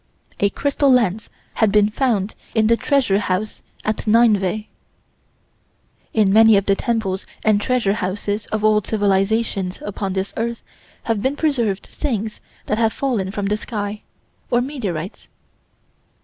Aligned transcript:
A 0.39 0.49
crystal 0.49 0.91
lens 0.91 1.29
had 1.53 1.71
been 1.71 1.89
found 1.91 2.33
in 2.55 2.65
the 2.65 2.75
treasure 2.75 3.19
house 3.19 3.61
at 3.85 4.07
Nineveh. 4.07 4.63
In 6.11 6.33
many 6.33 6.57
of 6.57 6.65
the 6.65 6.73
temples 6.73 7.27
and 7.45 7.61
treasure 7.61 7.93
houses 7.93 8.47
of 8.47 8.63
old 8.63 8.87
civilizations 8.87 9.77
upon 9.83 10.13
this 10.13 10.33
earth 10.37 10.63
have 11.03 11.21
been 11.21 11.35
preserved 11.35 11.85
things 11.85 12.39
that 12.65 12.79
have 12.79 12.93
fallen 12.93 13.29
from 13.29 13.45
the 13.45 13.57
sky 13.57 14.01
or 14.49 14.59
meteorites. 14.59 15.27